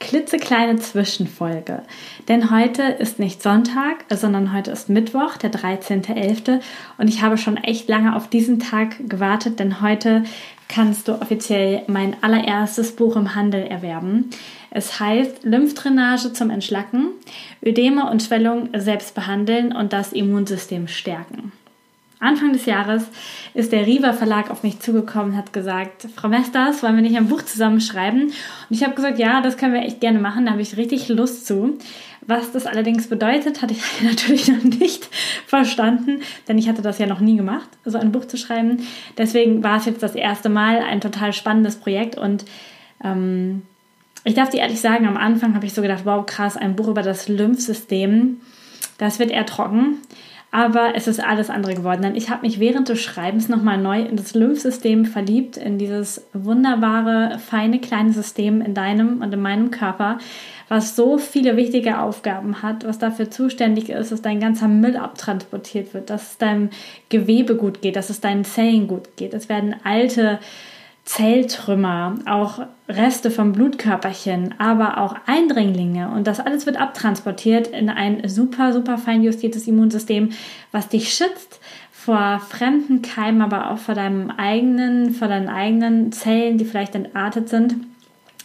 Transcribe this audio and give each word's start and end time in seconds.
klitzekleine 0.00 0.76
Zwischenfolge. 0.76 1.82
Denn 2.28 2.50
heute 2.50 2.82
ist 2.82 3.18
nicht 3.18 3.42
Sonntag, 3.42 4.04
sondern 4.10 4.52
heute 4.52 4.70
ist 4.70 4.88
Mittwoch, 4.88 5.36
der 5.36 5.52
13.11. 5.52 6.60
Und 6.98 7.08
ich 7.08 7.22
habe 7.22 7.38
schon 7.38 7.56
echt 7.56 7.88
lange 7.88 8.14
auf 8.14 8.28
diesen 8.28 8.60
Tag 8.60 8.96
gewartet, 9.08 9.58
denn 9.58 9.80
heute 9.80 10.24
kannst 10.68 11.08
du 11.08 11.20
offiziell 11.20 11.82
mein 11.86 12.16
allererstes 12.22 12.94
Buch 12.94 13.16
im 13.16 13.34
Handel 13.34 13.66
erwerben. 13.66 14.30
Es 14.70 15.00
heißt 15.00 15.44
Lymphdrainage 15.44 16.32
zum 16.34 16.50
Entschlacken, 16.50 17.08
Ödeme 17.64 18.08
und 18.10 18.22
Schwellung 18.22 18.68
selbst 18.76 19.14
behandeln 19.14 19.74
und 19.74 19.92
das 19.92 20.12
Immunsystem 20.12 20.88
stärken. 20.88 21.52
Anfang 22.20 22.52
des 22.52 22.66
Jahres 22.66 23.06
ist 23.54 23.72
der 23.72 23.86
Riva 23.86 24.12
Verlag 24.12 24.50
auf 24.50 24.62
mich 24.62 24.80
zugekommen 24.80 25.32
und 25.32 25.36
hat 25.36 25.52
gesagt, 25.52 26.08
Frau 26.16 26.28
Mesters, 26.28 26.82
wollen 26.82 26.96
wir 26.96 27.02
nicht 27.02 27.16
ein 27.16 27.28
Buch 27.28 27.42
zusammenschreiben? 27.42 28.22
Und 28.24 28.34
ich 28.70 28.82
habe 28.82 28.94
gesagt, 28.94 29.18
ja, 29.18 29.40
das 29.40 29.56
können 29.56 29.74
wir 29.74 29.82
echt 29.82 30.00
gerne 30.00 30.18
machen, 30.18 30.46
da 30.46 30.52
habe 30.52 30.62
ich 30.62 30.76
richtig 30.76 31.08
Lust 31.08 31.46
zu. 31.46 31.78
Was 32.26 32.52
das 32.52 32.66
allerdings 32.66 33.06
bedeutet, 33.06 33.62
hatte 33.62 33.72
ich 33.72 33.82
natürlich 34.02 34.48
noch 34.48 34.62
nicht 34.62 35.08
verstanden, 35.46 36.20
denn 36.48 36.58
ich 36.58 36.68
hatte 36.68 36.82
das 36.82 36.98
ja 36.98 37.06
noch 37.06 37.20
nie 37.20 37.36
gemacht, 37.36 37.68
so 37.84 37.98
ein 37.98 38.12
Buch 38.12 38.26
zu 38.26 38.36
schreiben. 38.36 38.82
Deswegen 39.16 39.62
war 39.62 39.78
es 39.78 39.86
jetzt 39.86 40.02
das 40.02 40.14
erste 40.14 40.48
Mal 40.48 40.80
ein 40.80 41.00
total 41.00 41.32
spannendes 41.32 41.76
Projekt 41.76 42.18
und 42.18 42.44
ähm, 43.02 43.62
ich 44.24 44.34
darf 44.34 44.50
dir 44.50 44.60
ehrlich 44.60 44.80
sagen, 44.80 45.06
am 45.06 45.16
Anfang 45.16 45.54
habe 45.54 45.64
ich 45.64 45.72
so 45.72 45.80
gedacht, 45.80 46.02
wow, 46.04 46.26
krass, 46.26 46.56
ein 46.56 46.76
Buch 46.76 46.88
über 46.88 47.02
das 47.02 47.28
Lymphsystem, 47.28 48.40
das 48.98 49.20
wird 49.20 49.30
eher 49.30 49.46
trocken. 49.46 49.98
Aber 50.50 50.94
es 50.94 51.06
ist 51.06 51.22
alles 51.22 51.50
andere 51.50 51.74
geworden, 51.74 52.00
denn 52.00 52.16
ich 52.16 52.30
habe 52.30 52.46
mich 52.46 52.58
während 52.58 52.88
des 52.88 53.02
Schreibens 53.02 53.50
nochmal 53.50 53.76
neu 53.76 54.00
in 54.00 54.16
das 54.16 54.34
Lymphsystem 54.34 55.04
verliebt, 55.04 55.58
in 55.58 55.76
dieses 55.76 56.26
wunderbare, 56.32 57.38
feine, 57.38 57.80
kleine 57.80 58.14
System 58.14 58.62
in 58.62 58.72
deinem 58.72 59.20
und 59.20 59.32
in 59.32 59.42
meinem 59.42 59.70
Körper, 59.70 60.18
was 60.68 60.96
so 60.96 61.18
viele 61.18 61.56
wichtige 61.56 62.00
Aufgaben 62.00 62.62
hat, 62.62 62.86
was 62.86 62.98
dafür 62.98 63.30
zuständig 63.30 63.90
ist, 63.90 64.10
dass 64.10 64.22
dein 64.22 64.40
ganzer 64.40 64.68
Müll 64.68 64.96
abtransportiert 64.96 65.92
wird, 65.92 66.08
dass 66.08 66.32
es 66.32 66.38
deinem 66.38 66.70
Gewebe 67.10 67.54
gut 67.54 67.82
geht, 67.82 67.96
dass 67.96 68.08
es 68.08 68.20
deinen 68.20 68.44
Zellen 68.44 68.88
gut 68.88 69.16
geht. 69.16 69.34
Es 69.34 69.50
werden 69.50 69.76
alte 69.84 70.38
Zelltrümmer, 71.08 72.16
auch 72.26 72.66
Reste 72.86 73.30
vom 73.30 73.52
Blutkörperchen, 73.52 74.54
aber 74.58 74.98
auch 74.98 75.16
Eindringlinge. 75.24 76.10
Und 76.10 76.26
das 76.26 76.38
alles 76.38 76.66
wird 76.66 76.78
abtransportiert 76.78 77.68
in 77.68 77.88
ein 77.88 78.28
super, 78.28 78.74
super 78.74 78.98
fein 78.98 79.22
justiertes 79.22 79.66
Immunsystem, 79.66 80.32
was 80.70 80.90
dich 80.90 81.14
schützt 81.14 81.60
vor 81.90 82.42
fremden 82.46 83.00
Keimen, 83.00 83.40
aber 83.40 83.70
auch 83.70 83.78
vor 83.78 83.94
deinem 83.94 84.30
eigenen, 84.30 85.14
vor 85.14 85.28
deinen 85.28 85.48
eigenen 85.48 86.12
Zellen, 86.12 86.58
die 86.58 86.66
vielleicht 86.66 86.94
entartet 86.94 87.48
sind. 87.48 87.76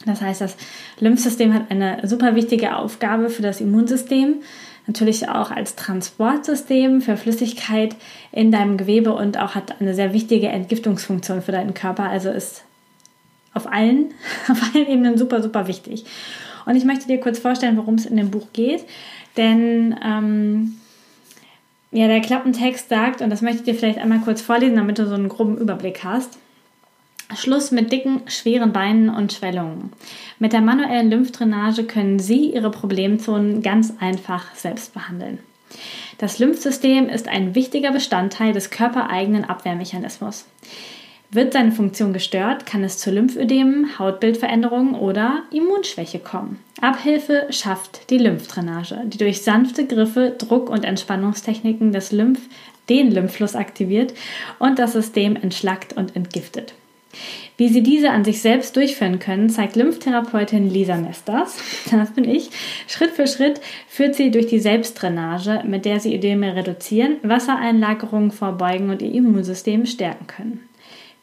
Das 0.06 0.22
heißt, 0.22 0.40
das 0.40 0.56
Lymphsystem 1.02 1.54
hat 1.54 1.70
eine 1.70 2.08
super 2.08 2.34
wichtige 2.34 2.78
Aufgabe 2.78 3.30
für 3.30 3.42
das 3.42 3.60
Immunsystem 3.60 4.36
natürlich 4.88 5.30
auch 5.30 5.52
als 5.52 5.76
Transportsystem 5.76 7.02
für 7.02 7.18
Flüssigkeit 7.18 7.96
in 8.32 8.52
deinem 8.52 8.78
Gewebe 8.78 9.14
und 9.14 9.38
auch 9.38 9.56
hat 9.56 9.80
eine 9.80 9.94
sehr 9.94 10.14
wichtige 10.14 10.48
Entgiftungsfunktion 10.48 11.42
für 11.42 11.52
deinen 11.52 11.74
Körper. 11.74 12.10
Also 12.10 12.30
ist 12.30 12.64
auf 13.54 13.72
allen, 13.72 14.14
auf 14.50 14.62
allen 14.74 14.88
Ebenen 14.88 15.18
super, 15.18 15.42
super 15.42 15.68
wichtig. 15.68 16.06
Und 16.66 16.76
ich 16.76 16.86
möchte 16.86 17.08
dir 17.08 17.20
kurz 17.20 17.40
vorstellen, 17.40 17.78
worum 17.78 17.96
es 17.96 18.06
in 18.06 18.18
dem 18.18 18.32
Buch 18.32 18.48
geht. 18.54 18.86
Denn 19.38 19.96
ähm, 20.04 20.78
ja, 21.92 22.08
der 22.08 22.22
Klappentext 22.22 22.90
sagt, 22.90 23.22
und 23.22 23.30
das 23.30 23.42
möchte 23.42 23.60
ich 23.60 23.64
dir 23.64 23.76
vielleicht 23.76 24.00
einmal 24.00 24.20
kurz 24.20 24.42
vorlesen, 24.42 24.76
damit 24.76 25.00
du 25.00 25.08
so 25.08 25.14
einen 25.14 25.30
groben 25.30 25.58
Überblick 25.58 26.04
hast. 26.04 26.38
Schluss 27.36 27.72
mit 27.72 27.92
dicken, 27.92 28.22
schweren 28.28 28.74
Beinen 28.74 29.10
und 29.10 29.34
Schwellungen. 29.34 29.92
Mit 30.40 30.54
der 30.54 30.62
manuellen 30.62 31.10
Lymphdrainage 31.10 31.84
können 31.84 32.20
Sie 32.20 32.54
Ihre 32.54 32.72
Problemzonen 32.72 33.62
ganz 33.62 33.94
einfach 34.00 34.54
selbst 34.56 34.94
behandeln. 34.94 35.40
Das 36.18 36.40
Lymphsystem 36.40 37.10
ist 37.10 37.28
ein 37.28 37.56
wichtiger 37.56 37.92
Bestandteil 37.92 38.54
des 38.54 38.70
körpereigenen 38.70 39.46
Abwehrmechanismus. 39.46 40.46
Wird 41.32 41.54
seine 41.54 41.72
Funktion 41.72 42.14
gestört, 42.14 42.68
kann 42.68 42.84
es 42.84 43.00
zu 43.00 43.10
Lymphödemen, 43.10 43.98
Hautbildveränderungen 43.98 44.94
oder 44.94 45.42
Immunschwäche 45.52 46.20
kommen. 46.20 46.60
Abhilfe 46.80 47.48
schafft 47.50 48.12
die 48.12 48.20
Lymphdrainage, 48.20 49.02
die 49.06 49.18
durch 49.18 49.42
sanfte 49.42 49.88
Griffe, 49.88 50.36
Druck- 50.38 50.70
und 50.70 50.86
Entspannungstechniken 50.86 51.92
Lymph 52.12 52.40
den 52.90 53.12
Lymphfluss 53.12 53.56
aktiviert 53.56 54.14
und 54.60 54.78
das 54.78 54.94
System 54.94 55.36
entschlackt 55.36 55.94
und 55.94 56.16
entgiftet. 56.16 56.76
Wie 57.58 57.70
Sie 57.70 57.84
diese 57.84 58.10
an 58.10 58.24
sich 58.24 58.42
selbst 58.42 58.76
durchführen 58.76 59.20
können, 59.20 59.50
zeigt 59.50 59.76
Lymphtherapeutin 59.76 60.70
Lisa 60.70 60.98
Mesters, 60.98 61.58
das 61.92 62.12
bin 62.12 62.24
ich, 62.24 62.50
Schritt 62.88 63.12
für 63.12 63.28
Schritt 63.28 63.62
führt 63.88 64.16
sie 64.16 64.32
durch 64.32 64.48
die 64.48 64.60
Selbstdrainage, 64.60 65.64
mit 65.66 65.86
der 65.86 66.00
Sie 66.00 66.16
Ödeme 66.16 66.56
reduzieren, 66.56 67.18
Wassereinlagerungen 67.22 68.32
vorbeugen 68.32 68.90
und 68.90 69.02
Ihr 69.02 69.14
Immunsystem 69.14 69.86
stärken 69.86 70.28
können. 70.28 70.70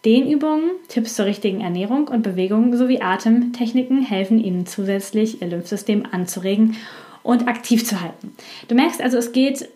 Dehnübungen, 0.04 0.70
Tipps 0.88 1.14
zur 1.14 1.26
richtigen 1.26 1.60
Ernährung 1.60 2.08
und 2.08 2.22
Bewegung 2.22 2.74
sowie 2.76 3.02
Atemtechniken 3.02 4.02
helfen 4.02 4.42
Ihnen 4.42 4.66
zusätzlich, 4.66 5.42
Ihr 5.42 5.48
Lymphsystem 5.48 6.04
anzuregen 6.10 6.76
und 7.22 7.48
aktiv 7.48 7.84
zu 7.84 8.00
halten. 8.00 8.32
Du 8.68 8.74
merkst 8.74 9.02
also, 9.02 9.18
es 9.18 9.32
geht 9.32 9.68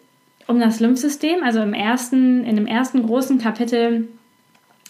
um 0.47 0.61
das 0.61 0.81
Lymphsystem, 0.81 1.43
also 1.43 1.61
im 1.61 1.75
ersten, 1.75 2.45
in 2.45 2.57
dem 2.57 2.67
ersten 2.67 3.05
großen 3.05 3.39
Kapitel 3.39 4.09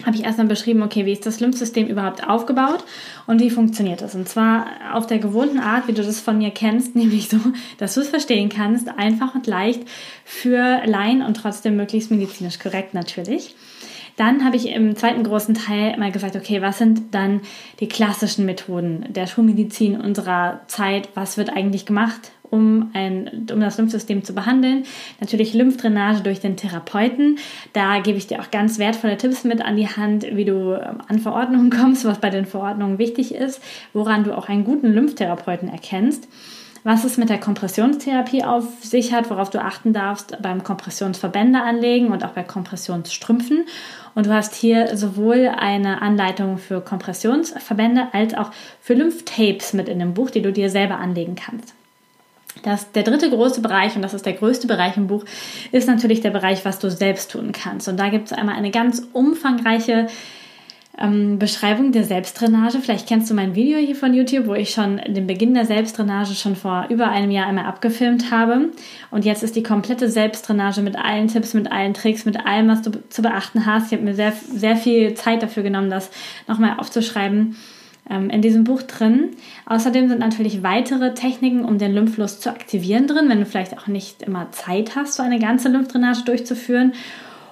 habe 0.03 0.17
ich 0.17 0.25
erstmal 0.25 0.49
beschrieben, 0.49 0.83
okay, 0.83 1.07
wie 1.07 1.13
ist 1.13 1.25
das 1.25 1.39
Lymphsystem 1.41 1.87
überhaupt 1.87 2.27
aufgebaut 2.27 2.83
und 3.27 3.41
wie 3.41 3.51
funktioniert 3.51 4.03
das? 4.03 4.15
Und 4.15 4.29
zwar 4.29 4.67
auf 4.93 5.07
der 5.07 5.19
gewohnten 5.19 5.61
Art, 5.61 5.87
wie 5.87 5.93
du 5.93 6.03
das 6.03 6.21
von 6.21 6.39
mir 6.39 6.51
kennst, 6.51 6.97
nämlich 6.97 7.29
so, 7.29 7.39
dass 7.79 7.95
du 7.95 8.01
es 8.01 8.09
verstehen 8.09 8.49
kannst, 8.49 8.89
einfach 8.89 9.35
und 9.35 9.47
leicht 9.47 9.83
für 10.25 10.83
Laien 10.85 11.23
und 11.23 11.35
trotzdem 11.35 11.77
möglichst 11.77 12.11
medizinisch 12.11 12.59
korrekt 12.59 12.95
natürlich. 12.95 13.55
Dann 14.17 14.45
habe 14.45 14.57
ich 14.57 14.69
im 14.69 14.97
zweiten 14.97 15.25
großen 15.25 15.55
Teil 15.55 15.99
mal 15.99 16.13
gesagt, 16.13 16.37
okay, 16.37 16.63
was 16.63 16.79
sind 16.79 17.15
dann 17.15 17.41
die 17.81 17.89
klassischen 17.89 18.47
Methoden 18.47 19.07
der 19.09 19.27
Schulmedizin 19.27 20.01
unserer 20.01 20.61
Zeit? 20.69 21.09
Was 21.15 21.37
wird 21.37 21.51
eigentlich 21.51 21.87
gemacht? 21.87 22.33
um, 22.55 22.91
ein, 22.95 23.47
um 23.53 23.61
das 23.61 23.79
Lymphsystem 23.79 24.25
zu 24.25 24.33
behandeln. 24.33 24.85
Natürlich 25.21 25.55
Lymphdrainage 25.55 26.23
durch 26.23 26.41
den 26.41 26.57
Therapeuten. 26.57 27.39
Da 27.73 27.99
gebe 27.99 28.17
ich 28.17 28.29
dir 28.29 28.41
auch 28.41 28.51
ganz 28.51 28.79
wertvolle 28.79 29.19
Tipps 29.19 29.45
mit 29.45 29.61
an 29.61 29.77
die 29.77 29.89
Hand, 29.89 30.25
wie 30.33 30.45
du 30.45 30.75
ähm, 30.75 30.99
an 31.09 31.19
Verordnungen 31.19 31.71
kommst, 31.77 32.05
was 32.05 32.21
bei 32.21 32.31
den 32.31 32.47
Verordnungen 32.47 32.99
wichtig 32.99 33.35
ist, 33.35 33.61
woran 33.93 34.25
du 34.25 34.37
auch 34.37 34.49
einen 34.49 34.65
guten 34.65 34.93
Lymphtherapeuten 34.93 35.69
erkennst 35.69 36.29
was 36.85 37.05
es 37.05 37.17
mit 37.17 37.31
der 37.31 37.41
Kompressionstherapie 37.41 38.45
auf 38.45 38.65
sich 38.83 39.15
hat, 39.15 39.31
worauf 39.31 39.49
du 39.49 39.61
achten 39.61 39.95
darfst 39.95 40.37
beim 40.43 40.63
Kompressionsverbände 40.63 41.61
anlegen 41.61 42.09
und 42.09 42.23
auch 42.25 42.33
bei 42.33 42.43
Kompressionsstrümpfen. 42.43 43.65
Und 44.15 44.27
du 44.27 44.35
hast 44.35 44.55
hier 44.55 44.95
sowohl 44.97 45.49
eine 45.49 46.03
Anleitung 46.03 46.59
für 46.59 46.83
Kompressionsverbände 46.83 48.09
als 48.13 48.35
auch 48.35 48.51
für 48.81 48.93
Lymphtapes 48.93 49.73
mit 49.73 49.89
in 49.89 49.99
dem 49.99 50.13
Buch, 50.13 50.29
die 50.31 50.43
du 50.43 50.53
dir 50.53 50.69
selber 50.69 50.99
anlegen 50.99 51.37
kannst. 51.37 51.75
Das, 52.63 52.93
der 52.93 53.03
dritte 53.03 53.31
große 53.31 53.63
Bereich, 53.63 53.97
und 53.97 54.03
das 54.03 54.15
ist 54.15 54.27
der 54.27 54.35
größte 54.35 54.67
Bereich 54.67 54.97
im 54.97 55.07
Buch, 55.07 55.25
ist 55.73 55.89
natürlich 55.89 56.21
der 56.21 56.31
Bereich, 56.31 56.65
was 56.67 56.79
du 56.79 56.91
selbst 56.91 57.31
tun 57.31 57.53
kannst. 57.53 57.89
Und 57.89 57.97
da 57.97 58.11
gibt 58.11 58.27
es 58.27 58.33
einmal 58.33 58.57
eine 58.57 58.71
ganz 58.71 59.03
umfangreiche 59.13 60.07
ähm, 60.99 61.39
Beschreibung 61.39 61.93
der 61.93 62.05
Selbstdrainage. 62.05 62.79
Vielleicht 62.79 63.09
kennst 63.09 63.31
du 63.31 63.35
mein 63.35 63.55
Video 63.55 63.79
hier 63.79 63.97
von 63.97 64.15
YouTube, 64.15 64.47
wo 64.47 64.55
ich 64.55 64.71
schon 64.71 64.99
den 65.09 65.27
Beginn 65.27 65.55
der 65.55 65.65
Selbstdrainage 65.65 66.35
schon 66.35 66.57
vor 66.57 66.87
über 66.89 67.09
einem 67.09 67.31
Jahr 67.31 67.47
einmal 67.47 67.67
abgefilmt 67.67 68.31
habe. 68.31 68.71
Und 69.11 69.25
jetzt 69.25 69.43
ist 69.43 69.57
die 69.57 69.63
komplette 69.63 70.09
Selbstdrainage 70.09 70.83
mit 70.83 70.97
allen 70.97 71.29
Tipps, 71.29 71.55
mit 71.55 71.71
allen 71.73 71.95
Tricks, 71.95 72.25
mit 72.25 72.47
allem, 72.47 72.69
was 72.69 72.83
du 72.83 72.91
zu 73.09 73.23
beachten 73.23 73.67
hast. 73.67 73.87
Ich 73.87 73.93
habe 73.93 74.05
mir 74.05 74.15
sehr, 74.15 74.33
sehr 74.33 74.77
viel 74.77 75.15
Zeit 75.15 75.43
dafür 75.43 75.63
genommen, 75.63 75.91
das 75.91 76.11
nochmal 76.47 76.79
aufzuschreiben 76.79 77.57
ähm, 78.09 78.31
in 78.31 78.43
diesem 78.43 78.65
Buch 78.65 78.83
drin. 78.83 79.31
Außerdem 79.67 80.09
sind 80.09 80.21
natürlich 80.21 80.63
weitere 80.63 81.15
Techniken, 81.15 81.65
um 81.65 81.79
den 81.79 81.93
Lymphfluss 81.93 82.41
zu 82.41 82.51
aktivieren 82.51 83.07
drin, 83.07 83.29
wenn 83.29 83.41
du 83.41 83.47
vielleicht 83.47 83.77
auch 83.79 83.87
nicht 83.87 84.23
immer 84.23 84.53
Zeit 84.53 84.95
hast, 84.95 85.15
so 85.15 85.23
eine 85.23 85.39
ganze 85.39 85.69
Lymphdrainage 85.69 86.25
durchzuführen. 86.25 86.93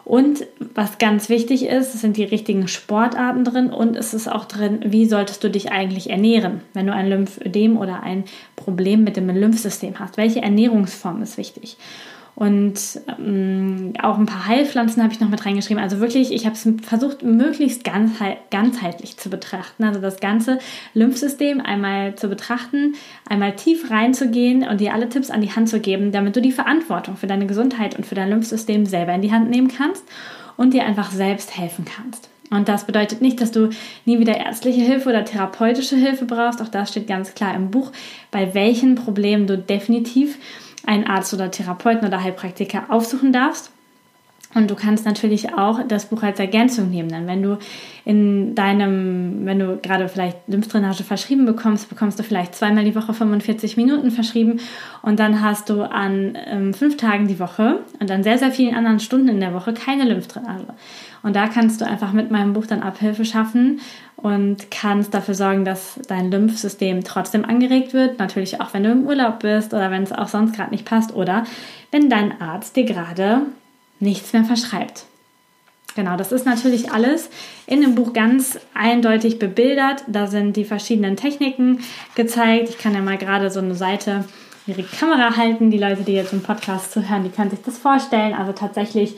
Und 0.05 0.47
was 0.75 0.99
ganz 0.99 1.29
wichtig 1.29 1.67
ist, 1.67 1.93
sind 2.01 2.17
die 2.17 2.25
richtigen 2.25 2.67
Sportarten 2.67 3.45
drin 3.45 3.71
und 3.71 3.97
es 3.97 4.15
ist 4.15 4.29
auch 4.29 4.47
drin, 4.47 4.81
wie 4.87 5.07
solltest 5.07 5.45
du 5.45 5.51
dich 5.51 5.71
eigentlich 5.71 6.11
ernähren, 6.11 6.61
wenn 6.75 6.87
du 6.87 6.93
ein 6.93 7.09
Lymphödem 7.09 7.77
oder 7.77 8.03
ein 8.03 8.25
Problem 8.57 9.05
mit 9.05 9.17
dem 9.17 9.29
Lymphsystem 9.29 10.01
hast. 10.01 10.17
Welche 10.17 10.43
Ernährungsform 10.43 11.23
ist 11.23 11.39
wichtig? 11.39 11.77
Und 12.35 12.75
ähm, 13.19 13.93
auch 14.03 14.19
ein 14.19 14.27
paar 14.27 14.47
Heilpflanzen 14.47 15.03
habe 15.03 15.13
ich 15.13 15.21
noch 15.21 15.29
mit 15.29 15.45
reingeschrieben. 15.45 15.83
Also 15.83 16.01
wirklich, 16.01 16.33
ich 16.33 16.47
habe 16.47 16.55
es 16.55 16.67
versucht, 16.83 17.23
möglichst 17.23 17.85
ganzheitlich 17.85 19.19
zu 19.19 19.29
betrachten. 19.29 19.85
Also 19.85 20.01
das 20.01 20.19
ganze 20.19 20.59
Lymphsystem 20.95 21.61
einmal 21.61 22.15
zu 22.17 22.29
betrachten, 22.29 22.95
einmal 23.29 23.55
tief 23.55 23.91
reinzugehen 23.91 24.67
und 24.67 24.81
dir 24.81 24.95
alle 24.95 25.11
Tipps 25.11 25.31
an 25.31 25.43
die 25.43 25.53
Hand 25.53 25.69
zu 25.69 25.79
geben, 25.79 26.11
damit 26.11 26.35
du 26.35 26.41
die 26.41 26.53
Verantwortung 26.53 27.17
für 27.17 27.27
deine 27.27 27.47
Gesundheit 27.47 27.97
und 27.97 28.07
für 28.07 28.15
dein 28.15 28.31
Lymphsystem 28.31 28.87
selber 28.87 29.13
in 29.15 29.23
die 29.23 29.33
Hand 29.33 29.51
nehmen 29.51 29.69
kannst 29.69 30.05
und 30.57 30.73
dir 30.73 30.85
einfach 30.85 31.11
selbst 31.11 31.59
helfen 31.59 31.85
kannst. 31.85 32.31
Und 32.51 32.69
das 32.69 32.85
bedeutet 32.85 33.23
nicht, 33.23 33.41
dass 33.41 33.51
du 33.51 33.71
nie 34.05 34.19
wieder 34.19 34.37
ärztliche 34.37 34.83
Hilfe 34.83 35.09
oder 35.09 35.25
therapeutische 35.25 35.97
Hilfe 35.97 36.27
brauchst. 36.27 36.61
Auch 36.61 36.69
das 36.69 36.91
steht 36.91 37.07
ganz 37.07 37.35
klar 37.35 37.55
im 37.55 37.71
Buch, 37.71 37.93
bei 38.31 38.53
welchen 38.53 38.95
Problemen 38.95 39.47
du 39.47 39.57
definitiv 39.57 40.39
einen 40.87 41.07
Arzt 41.07 41.33
oder 41.35 41.51
Therapeuten 41.51 42.07
oder 42.07 42.23
Heilpraktiker 42.23 42.85
aufsuchen 42.89 43.33
darfst. 43.33 43.71
Und 44.55 44.71
du 44.71 44.75
kannst 44.75 45.07
natürlich 45.07 45.55
auch 45.55 45.81
das 45.87 46.07
Buch 46.07 46.23
als 46.23 46.39
Ergänzung 46.39 46.91
nehmen. 46.91 47.09
Denn 47.09 47.27
wenn 47.27 47.43
du 47.43 47.59
in 48.05 48.55
deinem, 48.55 49.47
wenn 49.47 49.59
du 49.59 49.79
gerade 49.81 50.09
vielleicht 50.09 50.37
Lymphdrainage 50.47 51.05
verschrieben 51.05 51.47
bekommst, 51.47 51.89
bekommst 51.89 52.19
du 52.19 52.23
vielleicht 52.23 52.55
zweimal 52.55 52.85
die 52.85 52.95
Woche 52.95 53.15
45 53.15 53.77
Minuten 53.77 54.11
verschrieben 54.11 54.61
und 55.03 55.19
dann 55.21 55.41
hast 55.41 55.71
du 55.71 55.83
an 55.83 56.37
ähm, 56.47 56.75
fünf 56.75 56.97
Tagen 56.97 57.29
die 57.29 57.39
Woche 57.39 57.81
und 58.01 58.11
an 58.11 58.23
sehr, 58.23 58.39
sehr 58.39 58.51
vielen 58.51 58.75
anderen 58.75 59.01
Stunden 59.01 59.29
in 59.29 59.41
der 59.41 59.55
Woche 59.55 59.73
keine 59.73 60.05
Lymphdrainage. 60.05 60.75
Und 61.23 61.37
da 61.37 61.47
kannst 61.47 61.81
du 61.81 61.87
einfach 61.87 62.13
mit 62.13 62.31
meinem 62.31 62.53
Buch 62.53 62.67
dann 62.67 62.83
Abhilfe 62.83 63.25
schaffen 63.25 63.81
und 64.17 64.71
kannst 64.71 65.15
dafür 65.15 65.35
sorgen, 65.35 65.65
dass 65.65 66.01
dein 66.09 66.31
Lymphsystem 66.31 67.05
trotzdem 67.05 67.45
angeregt 67.45 67.95
wird. 67.95 68.19
Natürlich 68.19 68.61
auch, 68.61 68.75
wenn 68.75 68.83
du 68.83 68.91
im 68.91 69.07
Urlaub 69.07 69.41
bist 69.41 69.73
oder 69.73 69.91
wenn 69.91 70.03
es 70.03 70.13
auch 70.13 70.29
sonst 70.29 70.57
gerade 70.57 70.71
nicht 70.71 70.85
passt 70.85 71.15
oder 71.15 71.45
wenn 71.93 72.11
dein 72.11 72.41
Arzt 72.41 72.77
dir 72.77 72.85
gerade 72.85 73.43
nichts 74.03 74.33
mehr 74.33 74.45
verschreibt. 74.45 75.05
Genau, 75.95 76.17
das 76.17 76.33
ist 76.33 76.47
natürlich 76.47 76.91
alles 76.91 77.29
in 77.67 77.83
dem 77.83 77.95
Buch 77.95 78.13
ganz 78.13 78.59
eindeutig 78.75 79.39
bebildert. 79.39 80.05
Da 80.07 80.27
sind 80.27 80.57
die 80.57 80.65
verschiedenen 80.65 81.17
Techniken 81.17 81.81
gezeigt. 82.15 82.71
Ich 82.71 82.79
kann 82.79 82.95
ja 82.95 83.01
mal 83.01 83.19
gerade 83.19 83.51
so 83.51 83.61
eine 83.61 83.75
Seite 83.75 84.25
ihre 84.67 84.83
Kamera 84.85 85.37
halten. 85.37 85.71
Die 85.71 85.79
Leute, 85.79 86.03
die 86.03 86.13
jetzt 86.13 86.33
im 86.33 86.43
Podcast 86.43 86.93
zuhören, 86.93 87.25
die 87.25 87.31
können 87.31 87.51
sich 87.51 87.63
das 87.63 87.79
vorstellen. 87.79 88.33
Also 88.33 88.53
tatsächlich 88.53 89.17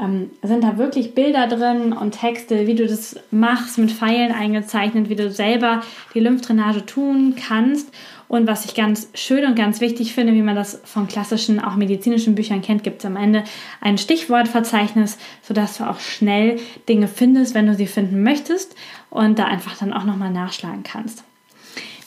ähm, 0.00 0.30
sind 0.42 0.64
da 0.64 0.78
wirklich 0.78 1.14
Bilder 1.14 1.46
drin 1.46 1.92
und 1.92 2.12
Texte, 2.12 2.66
wie 2.66 2.74
du 2.74 2.86
das 2.86 3.16
machst, 3.30 3.78
mit 3.78 3.92
Pfeilen 3.92 4.32
eingezeichnet, 4.32 5.08
wie 5.08 5.16
du 5.16 5.30
selber 5.30 5.82
die 6.14 6.20
Lymphdrainage 6.20 6.86
tun 6.86 7.34
kannst. 7.36 7.92
Und 8.26 8.46
was 8.46 8.64
ich 8.64 8.76
ganz 8.76 9.08
schön 9.14 9.44
und 9.44 9.56
ganz 9.56 9.80
wichtig 9.80 10.14
finde, 10.14 10.32
wie 10.34 10.42
man 10.42 10.54
das 10.54 10.80
von 10.84 11.08
klassischen, 11.08 11.58
auch 11.58 11.74
medizinischen 11.74 12.36
Büchern 12.36 12.62
kennt, 12.62 12.84
gibt 12.84 13.00
es 13.00 13.04
am 13.04 13.16
Ende 13.16 13.42
ein 13.80 13.98
Stichwortverzeichnis, 13.98 15.18
sodass 15.42 15.78
du 15.78 15.84
auch 15.84 15.98
schnell 15.98 16.60
Dinge 16.88 17.08
findest, 17.08 17.54
wenn 17.54 17.66
du 17.66 17.74
sie 17.74 17.88
finden 17.88 18.22
möchtest 18.22 18.76
und 19.10 19.38
da 19.40 19.46
einfach 19.46 19.76
dann 19.78 19.92
auch 19.92 20.04
nochmal 20.04 20.30
nachschlagen 20.30 20.84
kannst. 20.84 21.24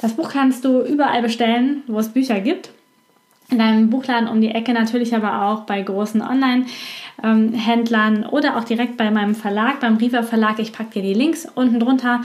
Das 0.02 0.14
Buch 0.14 0.32
kannst 0.32 0.64
du 0.64 0.82
überall 0.82 1.22
bestellen, 1.22 1.84
wo 1.88 2.00
es 2.00 2.14
Bücher 2.14 2.40
gibt 2.40 2.70
in 3.54 3.60
deinem 3.60 3.90
Buchladen 3.90 4.28
um 4.28 4.42
die 4.42 4.50
Ecke, 4.50 4.74
natürlich 4.74 5.16
aber 5.16 5.44
auch 5.44 5.62
bei 5.62 5.82
großen 5.82 6.22
Online-Händlern 7.22 8.26
oder 8.26 8.58
auch 8.58 8.64
direkt 8.64 8.98
bei 8.98 9.12
meinem 9.12 9.36
Verlag, 9.36 9.80
beim 9.80 9.98
Riva 9.98 10.24
Verlag. 10.24 10.60
Ich 10.60 10.74
packe 10.74 10.92
dir 10.94 11.02
die 11.02 11.14
Links 11.14 11.48
unten 11.56 11.80
drunter, 11.80 12.22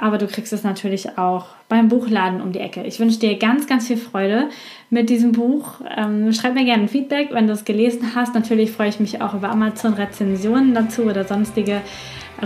aber 0.00 0.18
du 0.18 0.26
kriegst 0.26 0.52
es 0.52 0.64
natürlich 0.64 1.18
auch 1.18 1.46
beim 1.68 1.88
Buchladen 1.88 2.40
um 2.40 2.52
die 2.52 2.60
Ecke. 2.60 2.82
Ich 2.84 2.98
wünsche 3.00 3.18
dir 3.18 3.38
ganz, 3.38 3.66
ganz 3.66 3.86
viel 3.86 3.96
Freude 3.96 4.48
mit 4.88 5.10
diesem 5.10 5.32
Buch. 5.32 5.80
Ähm, 5.96 6.32
schreib 6.32 6.54
mir 6.54 6.64
gerne 6.64 6.84
ein 6.84 6.88
Feedback, 6.88 7.28
wenn 7.32 7.46
du 7.46 7.52
es 7.52 7.64
gelesen 7.64 8.14
hast. 8.14 8.34
Natürlich 8.34 8.72
freue 8.72 8.88
ich 8.88 9.00
mich 9.00 9.20
auch 9.22 9.34
über 9.34 9.50
Amazon-Rezensionen 9.50 10.74
dazu 10.74 11.02
oder 11.02 11.24
sonstige 11.24 11.80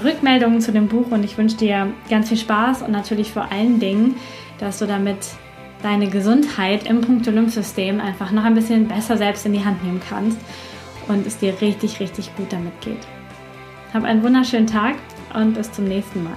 Rückmeldungen 0.02 0.61
zu 0.61 0.73
dem 0.73 0.88
Buch 0.88 1.11
und 1.11 1.25
ich 1.25 1.38
wünsche 1.38 1.56
dir 1.56 1.93
ganz 2.11 2.29
viel 2.29 2.38
Spaß 2.38 2.82
und 2.82 2.90
natürlich 2.90 3.31
vor 3.31 3.52
allen 3.52 3.79
Dingen, 3.79 4.17
dass 4.58 4.81
du 4.81 4.87
damit 4.87 5.19
deine 5.82 6.08
Gesundheit 6.08 6.88
im 6.88 7.00
Punkt 7.00 7.26
Lymphsystem 7.26 8.00
einfach 8.00 8.32
noch 8.32 8.44
ein 8.44 8.55
bisschen 8.55 8.88
besser 8.88 9.17
selbst 9.17 9.47
in 9.47 9.52
die 9.52 9.64
Hand 9.64 9.85
nehmen 9.85 10.00
kannst 10.08 10.38
und 11.09 11.27
es 11.27 11.39
dir 11.39 11.61
richtig, 11.61 12.01
richtig 12.01 12.35
gut 12.37 12.53
damit 12.53 12.79
geht. 12.81 13.06
Hab 13.93 14.05
einen 14.05 14.23
wunderschönen 14.23 14.67
Tag 14.67 14.97
und 15.35 15.55
bis 15.55 15.71
zum 15.71 15.85
nächsten 15.85 16.25
Mal. 16.25 16.37